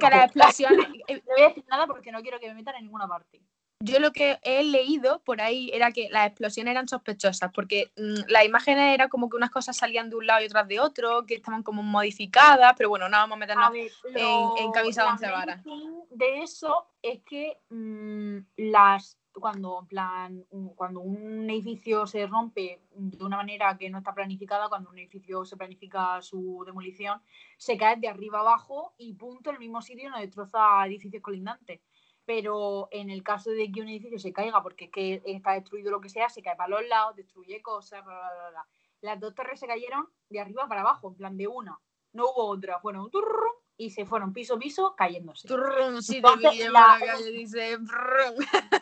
[0.00, 0.88] que explosiones.
[1.08, 3.42] eh, No voy a decir nada porque no quiero que me metan en ninguna parte.
[3.80, 8.28] Yo lo que he leído por ahí era que las explosiones eran sospechosas, porque mm,
[8.28, 11.26] las imágenes eran como que unas cosas salían de un lado y otras de otro,
[11.26, 13.66] que estaban como modificadas, pero bueno, no vamos a meternos.
[13.66, 15.62] A ver, en- en camisa once varas.
[16.10, 22.80] de eso es que mm, las cuando en plan mm, cuando un edificio se rompe
[22.94, 27.20] de una manera que no está planificada, cuando un edificio se planifica su demolición,
[27.58, 31.80] se cae de arriba abajo y punto el mismo sitio y no destroza edificios colindantes.
[32.26, 35.90] Pero en el caso de que un edificio se caiga porque es que está destruido
[35.92, 38.66] lo que sea, se cae para los lados, destruye cosas, bla, bla, bla, bla.
[39.00, 41.78] Las dos torres se cayeron de arriba para abajo, en plan de una.
[42.12, 45.46] No hubo otra, fueron un turrum y se fueron piso a piso cayéndose.
[45.46, 47.78] Turrum, sí, te Entonces, llevo la- la calle, dice.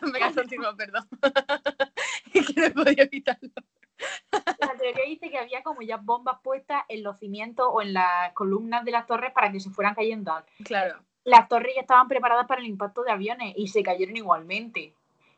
[0.01, 1.07] Me encima, perdón.
[2.33, 3.49] es que no podido evitarlo.
[4.59, 8.33] La teoría dice que había como ya bombas puestas en los cimientos o en las
[8.33, 10.33] columnas de las torres para que se fueran cayendo.
[10.63, 10.99] Claro.
[11.25, 14.93] Las torres ya estaban preparadas para el impacto de aviones y se cayeron igualmente.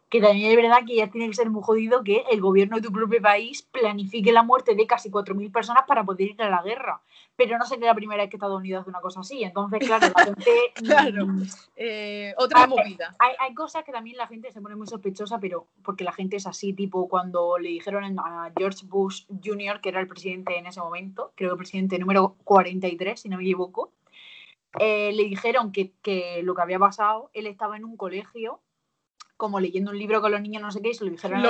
[0.10, 2.82] Que también es verdad que ya tiene que ser muy jodido que el gobierno de
[2.82, 6.62] tu propio país planifique la muerte de casi 4.000 personas para poder ir a la
[6.62, 7.02] guerra.
[7.36, 9.44] Pero no sería la primera vez que Estados Unidos hace una cosa así.
[9.44, 10.52] Entonces, claro, la gente...
[10.76, 11.28] Claro.
[11.28, 11.44] mm,
[11.76, 13.16] Eh, otra movida.
[13.20, 16.38] hay, hay cosas que también la gente se pone muy sospechosa, pero porque la gente
[16.38, 20.68] es así, tipo cuando le dijeron a George Bush Jr., que era el presidente en
[20.68, 23.92] ese momento, creo que el presidente número 43, si no me equivoco,
[24.80, 28.62] eh, le dijeron que, que lo que había pasado, él estaba en un colegio,
[29.36, 31.42] como leyendo un libro con los niños, no sé qué, y se lo dijeron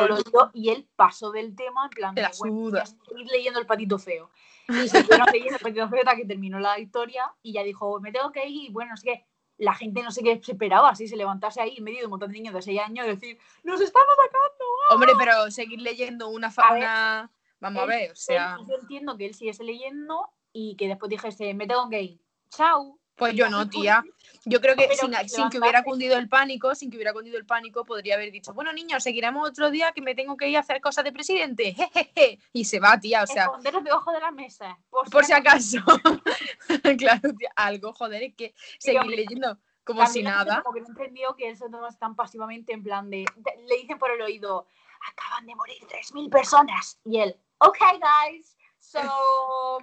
[0.53, 4.29] y él pasó del tema en plan la de, bueno, seguir leyendo el patito feo.
[4.67, 8.11] Y siguieron leyendo el patito feo hasta que terminó la historia y ya dijo, me
[8.11, 9.25] tengo que ir, y bueno, no sé qué.
[9.59, 12.11] La gente no sé qué se esperaba, así se levantase ahí en medio de un
[12.11, 14.65] montón de niños de 6 años y decir, ¡nos están atacando!
[14.91, 17.31] Hombre, pero seguir leyendo una fauna.
[17.59, 18.55] Vamos a ver, o sea.
[18.59, 22.21] él- yo entiendo que él siguiese leyendo y que después dijese, me tengo que ir.
[22.49, 22.99] Chao.
[23.17, 24.03] Pues yo no, tía.
[24.45, 25.59] Yo creo que sin, que sin que levantarse.
[25.59, 29.03] hubiera cundido el pánico, sin que hubiera cundido el pánico, podría haber dicho, bueno, niños,
[29.03, 31.73] seguiremos otro día que me tengo que ir a hacer cosas de presidente.
[31.93, 32.39] jejeje".
[32.53, 34.77] Y se va, tía, o sea, Esconderos debajo de la mesa.
[34.89, 35.79] Por, por si acaso.
[36.97, 40.61] claro, tía, algo, joder, es que seguir leyendo como si nada.
[40.63, 43.77] Como que no entendió que eso no es tan pasivamente en plan de, de- Le
[43.77, 44.67] dicen por el oído,
[45.11, 46.99] acaban de morir 3.000 personas.
[47.05, 49.79] Y él, ok, guys, so,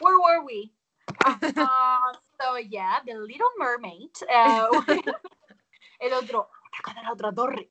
[0.00, 0.72] where were we?
[1.08, 4.10] Uh, so, yeah, The Little Mermaid.
[4.28, 4.82] uh,
[6.00, 7.70] el otro, atacan a la otra torre.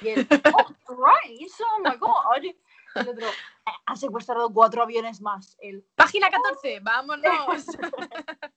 [0.00, 2.44] Y él, oh, right, oh my god.
[2.94, 5.56] El otro, "Eh, han secuestrado cuatro aviones más.
[5.60, 7.66] El, Página 14, vámonos.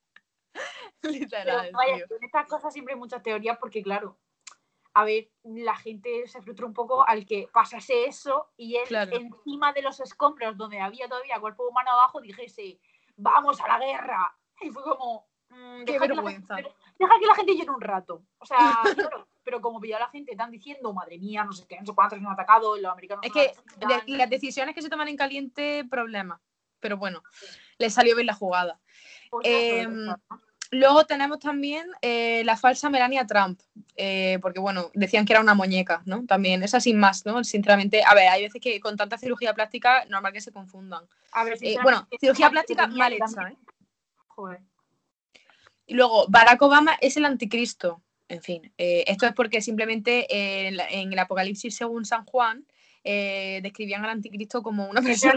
[1.01, 4.17] Pero, Literal, vaya, en estas cosas siempre hay muchas teorías porque, claro,
[4.93, 9.15] a ver, la gente se frustró un poco al que pasase eso y él Claro.
[9.15, 12.79] encima de los escombros donde había todavía cuerpo humano abajo dijese,
[13.19, 14.35] vamos a la guerra.
[14.61, 16.55] Y fue como, mm, Qué deja, que la vergüenza.
[16.55, 18.23] gente, deja que la gente llore un rato.
[18.39, 18.57] O sea,
[19.13, 21.85] claro, pero como pilló a la gente están diciendo, madre mía, no sé qué, no
[21.85, 24.05] sé cuántos nos han atacado, los americanos Es que atacan".
[24.05, 26.41] de- las decisiones que se toman en caliente, problema.
[26.79, 27.21] Pero bueno,
[27.77, 28.79] le salió bien la jugada.
[29.29, 30.19] Pues em, eso.
[30.71, 33.59] Luego tenemos también eh, la falsa Melania Trump,
[33.95, 36.25] eh, porque bueno, decían que era una muñeca, ¿no?
[36.27, 37.43] También, esa sin más, ¿no?
[37.43, 41.05] Sinceramente, a ver, hay veces que con tanta cirugía plástica, normal que se confundan.
[41.31, 43.57] A ver, eh, bueno, cirugía plástica mal hecha, también- ¿eh?
[44.27, 44.59] Joder.
[45.87, 48.01] Y luego, Barack Obama es el anticristo.
[48.27, 52.25] En fin, eh, esto es porque simplemente eh, en, la- en el Apocalipsis según San
[52.25, 52.63] Juan,
[53.03, 55.33] eh, describían al anticristo como una persona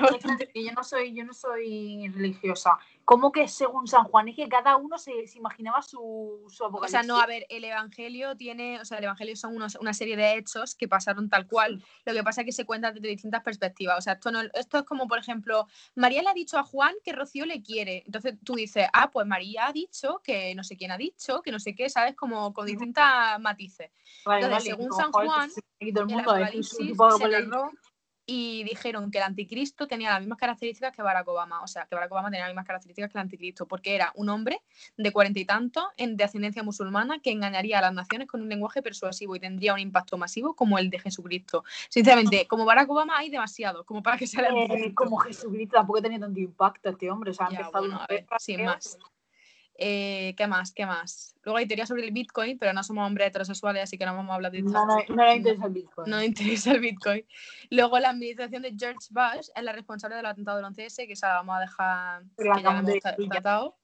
[0.54, 2.76] yo no soy, yo no soy religiosa.
[3.04, 4.28] ¿Cómo que según San Juan?
[4.28, 6.90] Es que cada uno se, se imaginaba su, su O apocalipsis.
[7.00, 10.16] sea, no, a ver, el Evangelio tiene, o sea, el Evangelio son unos- una serie
[10.16, 11.84] de hechos que pasaron tal cual.
[12.04, 13.98] Lo que pasa es que se cuentan desde distintas perspectivas.
[13.98, 16.94] O sea, esto, no, esto es como, por ejemplo, María le ha dicho a Juan
[17.04, 18.02] que Rocío le quiere.
[18.06, 21.50] Entonces tú dices, ah, pues María ha dicho que no sé quién ha dicho, que
[21.50, 22.14] no sé qué, ¿sabes?
[22.14, 23.02] Como con distintos
[23.40, 23.90] matices.
[24.24, 27.91] Vale, entonces, vale, según como, San Juan, el El mundo Apocalipsis se apocalipsis.
[28.26, 31.62] Y dijeron que el anticristo tenía las mismas características que Barack Obama.
[31.62, 34.28] O sea, que Barack Obama tenía las mismas características que el anticristo, porque era un
[34.28, 34.62] hombre
[34.96, 38.82] de cuarenta y tantos, de ascendencia musulmana, que engañaría a las naciones con un lenguaje
[38.82, 41.64] persuasivo y tendría un impacto masivo como el de Jesucristo.
[41.88, 46.00] Sinceramente, como Barack Obama hay demasiado, como para que sea el Eh, como Jesucristo tampoco
[46.00, 47.30] tenía tanto impacto este hombre.
[47.32, 48.98] O sea, ha Ya, empezado bueno, una a ver, sin más.
[49.84, 50.72] Eh, ¿Qué más?
[50.72, 51.34] ¿Qué más?
[51.42, 54.30] Luego hay teorías sobre el Bitcoin, pero no somos hombres heterosexuales, así que no vamos
[54.30, 56.10] a hablar de No, no, no le interesa el Bitcoin.
[56.10, 57.26] no le interesa el Bitcoin.
[57.70, 61.28] Luego la administración de George Bush es la responsable del atentado del 11S, que esa
[61.28, 63.76] la vamos a dejar la que ya hemos tra- tratado.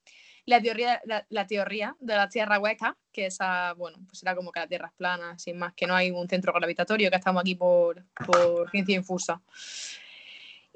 [0.46, 4.52] La teoría, la, la teoría de la Tierra hueca, que esa, bueno, pues era como
[4.52, 7.40] que la Tierra es plana, sin más, que no hay un centro gravitatorio, que estamos
[7.40, 9.42] aquí por, por ciencia infusa.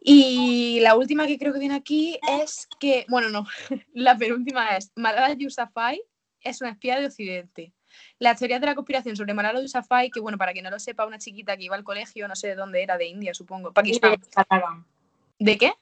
[0.05, 3.47] Y la última que creo que viene aquí es que, bueno, no,
[3.95, 6.03] la penúltima es Malala Yousafzai
[6.41, 7.73] es una espía de Occidente.
[8.19, 11.07] Las teorías de la conspiración sobre Malala Yousafzai, que bueno, para quien no lo sepa,
[11.07, 14.17] una chiquita que iba al colegio, no sé de dónde era, de India, supongo, Pakistán.
[15.39, 15.73] ¿De qué?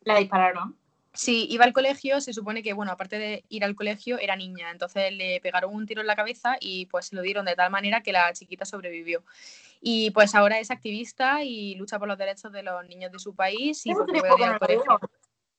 [0.00, 0.76] La dispararon.
[1.16, 4.70] Sí, iba al colegio, se supone que, bueno, aparte de ir al colegio, era niña.
[4.70, 7.70] Entonces le pegaron un tiro en la cabeza y pues se lo dieron de tal
[7.70, 9.24] manera que la chiquita sobrevivió.
[9.80, 13.34] Y pues ahora es activista y lucha por los derechos de los niños de su
[13.34, 15.00] país y ir que al no colegio.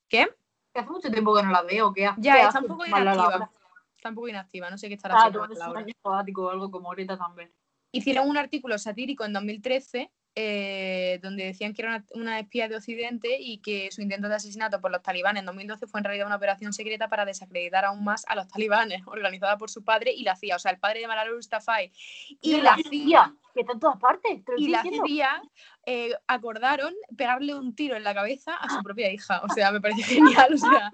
[0.08, 0.28] ¿Qué?
[0.74, 1.92] Que hace mucho tiempo que no la veo.
[1.94, 3.50] ¿Qué, Ya, está un poco inactiva.
[3.96, 5.80] Está un poco inactiva, no sé qué estará Ah, haciendo tú eres un Laura.
[5.80, 7.52] año sabático o algo como Greta Thunberg.
[7.92, 12.76] hicieron un artículo satírico en 2013 eh, donde decían que era una, una espía de
[12.76, 16.28] Occidente y que su intento de asesinato por los talibanes en 2012 fue en realidad
[16.28, 20.22] una operación secreta para desacreditar aún más a los talibanes, organizada por su padre y
[20.22, 20.58] la CIA.
[20.58, 21.92] O sea, el padre de Malala Yousafzai
[22.40, 24.46] y la CIA, que está en todas partes.
[24.46, 25.08] Te lo y la diciendo.
[25.08, 25.42] CIA
[25.88, 29.42] eh, acordaron pegarle un tiro en la cabeza a su propia hija.
[29.44, 30.54] O sea, me parece genial.
[30.54, 30.92] O sea,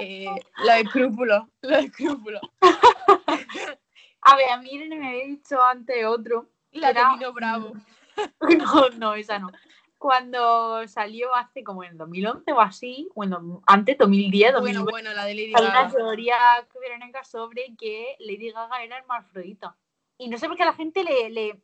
[0.00, 0.26] eh,
[0.58, 2.42] los escrúpulos, los escrúpulos.
[4.24, 6.48] A ver, a mí me había dicho antes otro.
[6.72, 7.72] La de Era- Nino Bravo.
[8.58, 9.50] No, no, esa no.
[9.98, 15.24] Cuando salió hace como en 2011 o así, bueno, antes 2010, 2009, Bueno, bueno, la
[15.24, 15.90] de Lady hay una Gaga.
[15.94, 16.38] teoría
[16.80, 19.76] verónica sobre que Lady Gaga era hermafrodita.
[20.18, 21.60] Y no sé por qué a la gente le, le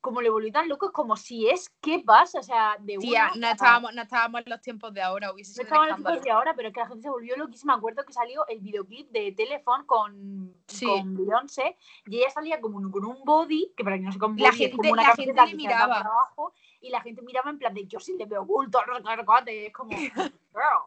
[0.00, 2.38] como le volvió tan loco, es como si es, ¿qué pasa?
[2.40, 5.54] O sea, de Tía, no estábamos, no estábamos en los tiempos de ahora, hubiese No
[5.54, 6.14] sido un estaba en el escándalo.
[6.14, 7.74] tiempo de ahora, pero es que la gente se volvió loquísima.
[7.74, 10.86] Me acuerdo que salió el videoclip de Telephone con, Sí.
[10.86, 14.18] con Beyoncé y ella salía como un- con un body, que para que no se
[14.18, 15.98] con La es como gente- una la gente le miraba.
[16.00, 19.66] abajo, y la gente miraba en plan de yo sí le veo bulto, no sé
[19.66, 19.90] es como
[20.54, 20.84] girl,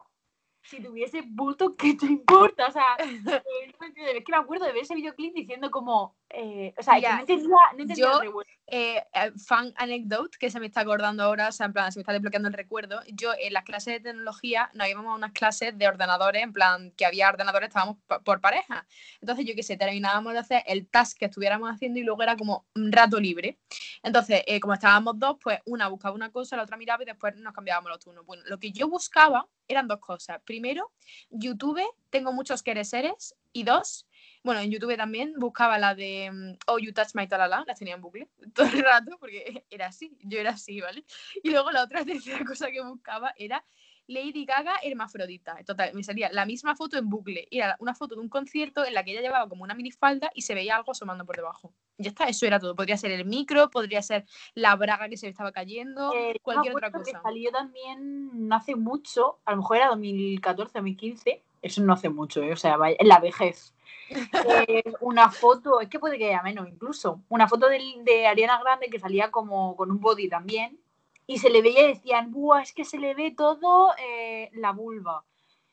[0.62, 2.66] si tuviese bulto, ¿qué te importa?
[2.68, 2.96] O sea,
[3.46, 6.94] eh, no es que me acuerdo de ver ese videoclip diciendo como, eh, o sea,
[6.94, 8.50] Mira, que no entendía, no entendía yo- el revuelo.
[8.66, 11.98] Eh, eh, fan anecdote que se me está acordando ahora, o sea, en plan, se
[11.98, 13.00] me está desbloqueando el recuerdo.
[13.12, 16.90] Yo en las clases de tecnología nos íbamos a unas clases de ordenadores, en plan,
[16.92, 18.86] que había ordenadores, estábamos por pareja.
[19.20, 22.36] Entonces, yo qué sé, terminábamos de hacer el task que estuviéramos haciendo y luego era
[22.36, 23.58] como un rato libre.
[24.02, 27.36] Entonces, eh, como estábamos dos, pues una buscaba una cosa, la otra miraba y después
[27.36, 28.24] nos cambiábamos los turnos.
[28.24, 30.40] Bueno, lo que yo buscaba eran dos cosas.
[30.42, 30.90] Primero,
[31.28, 33.34] YouTube, tengo muchos quereseres.
[33.56, 34.06] Y dos,
[34.44, 37.94] bueno, en YouTube también buscaba la de mm, Oh, You Touch My Talala, las tenía
[37.94, 41.04] en bucle todo el rato porque era así, yo era así, ¿vale?
[41.42, 43.64] Y luego la otra tercera cosa que buscaba era
[44.06, 45.56] Lady Gaga hermafrodita.
[45.64, 47.48] Total, me salía la misma foto en bucle.
[47.50, 50.42] Era una foto de un concierto en la que ella llevaba como una minifalda y
[50.42, 51.72] se veía algo asomando por debajo.
[51.96, 52.76] Ya está, eso era todo.
[52.76, 56.74] Podría ser el micro, podría ser la braga que se le estaba cayendo, Eh, cualquier
[56.74, 57.22] otra acuerdo que cosa.
[57.22, 62.42] salió también no hace mucho, a lo mejor era 2014, 2015, eso no hace mucho,
[62.42, 62.52] ¿eh?
[62.52, 63.72] o sea, vaya- en la vejez.
[64.08, 68.88] Eh, una foto, es que puede que haya menos incluso, una foto de, Ariana Grande
[68.88, 70.78] que salía como con un body también
[71.26, 74.72] y se le veía y decían, Buah, es que se le ve todo eh, la
[74.72, 75.24] vulva.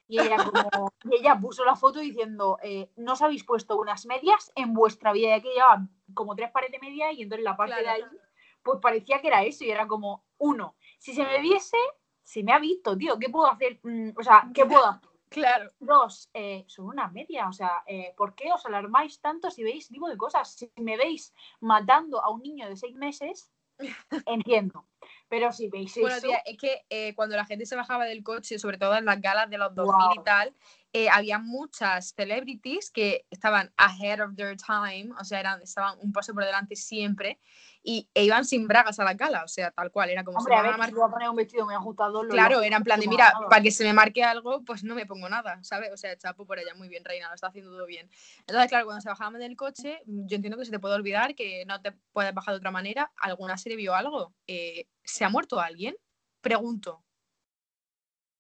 [0.08, 4.06] Y ella, como, y ella puso la foto diciendo, eh, no os habéis puesto unas
[4.06, 7.58] medias en vuestra vida, ya que llevaban como tres pares de medias y entonces la
[7.58, 8.18] parte de ahí Claro.
[8.64, 11.78] pues parecía que era eso y era como, uno, si se me viese,
[12.24, 13.80] se me ha visto, tío, ¿qué puedo hacer?
[13.84, 15.11] Mm, o sea, ¿qué puedo hacer?
[15.32, 19.64] Claro, Dos, eh, son una media, o sea, eh, ¿por qué os alarmáis tanto si
[19.64, 20.54] veis tipo de cosas?
[20.54, 23.50] Si me veis matando a un niño de seis meses,
[24.26, 24.86] entiendo.
[25.30, 28.24] Pero si veis Bueno, eso, tía, es que eh, cuando la gente se bajaba del
[28.24, 30.14] coche, sobre todo en las galas de los 2000 Guau.
[30.16, 30.54] y tal,
[30.94, 36.12] eh, había muchas celebrities que estaban ahead of their time, o sea, eran, estaban un
[36.12, 37.40] paso por delante siempre
[37.84, 40.54] y e iban sin bragas a la gala, o sea, tal cual, era como Hombre,
[40.54, 42.24] se a ver, a si mar- voy a poner un vestido muy ajustado.
[42.24, 43.50] lo Claro, lógico era en plan de, mira, nada.
[43.50, 45.92] para que se me marque algo, pues no me pongo nada, ¿sabes?
[45.94, 48.10] O sea, chapo por ella, muy bien, reina, lo está haciendo todo bien.
[48.42, 51.66] Entonces, claro, cuando se bajaban del coche, yo entiendo que se te puede olvidar que
[51.66, 53.12] no te puedes bajar de otra manera.
[53.18, 54.34] ¿Alguna serie vio algo?
[54.46, 55.96] Eh, ¿Se ha muerto alguien?
[56.42, 57.04] Pregunto.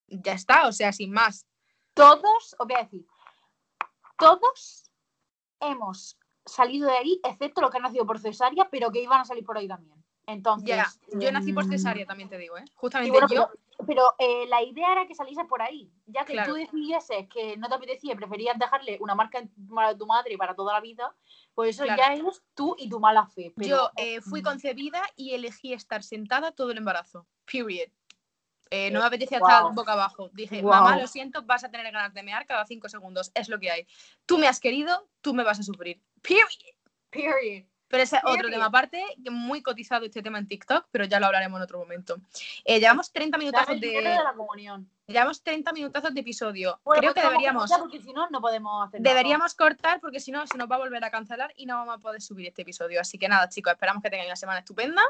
[0.07, 1.47] Ya está, o sea, sin más.
[1.93, 3.05] Todos, os voy a decir,
[4.17, 4.89] todos
[5.59, 9.25] hemos salido de ahí, excepto los que han nacido por cesárea, pero que iban a
[9.25, 10.01] salir por ahí también.
[10.27, 10.67] Entonces.
[10.67, 10.87] Ya,
[11.19, 12.65] yo nací por cesárea, también te digo, ¿eh?
[12.75, 15.91] Justamente bueno, yo, pero, pero, eh, la idea era que saliese por ahí.
[16.05, 16.53] Ya que Claro.
[16.53, 19.49] tú decidieses que no te apetecía y preferías dejarle una marca en
[19.97, 21.13] tu- madre para toda la vida,
[21.53, 22.01] pues eso Claro.
[22.01, 23.51] ya es tú y tu mala fe.
[23.55, 27.27] Pero, yo eh, fui concebida y elegí estar sentada todo el embarazo.
[27.51, 27.89] Period.
[28.71, 29.47] Eh, no Eh, me apetecía wow.
[29.49, 30.29] estar boca abajo.
[30.33, 30.71] Dije, Wow.
[30.71, 33.31] mamá, lo siento, vas a tener ganas de mear cada cinco segundos.
[33.35, 33.85] Es lo que hay.
[34.25, 36.01] Tú me has querido, tú me vas a sufrir.
[36.21, 36.47] Period.
[37.09, 37.65] Period.
[37.89, 41.25] Pero ese es otro tema aparte, muy cotizado este tema en TikTok, pero ya lo
[41.25, 42.15] hablaremos en otro momento.
[42.63, 44.89] Eh, llevamos 30 Dame minutazos de, de la comunión.
[45.07, 46.79] llevamos 30 minutazos de episodio.
[46.85, 49.13] Bueno, Creo pues que deberíamos, Porque si no, no podemos hacer nada.
[49.13, 51.95] deberíamos cortar porque si no se nos va a volver a cancelar y no vamos
[51.95, 53.01] a poder subir este episodio.
[53.01, 55.01] Así que nada, chicos, esperamos que tengáis una semana estupenda.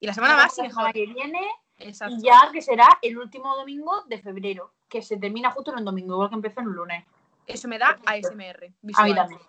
[0.00, 0.74] Y la semana Nos más la mejor.
[0.74, 1.40] semana que viene
[1.82, 2.16] Exacto.
[2.16, 5.84] y ya que será el último domingo de febrero, que se termina justo en el
[5.84, 7.04] domingo, igual que empezó en el lunes.
[7.46, 8.64] Eso me da ASMR.
[8.64, 9.14] A mí visual.
[9.14, 9.40] también.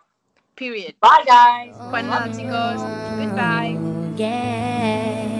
[0.56, 0.94] Period.
[1.02, 1.78] Bye, guys.
[1.90, 2.82] Pues nada, chicos.
[3.18, 4.16] Goodbye.
[4.16, 5.33] Yeah.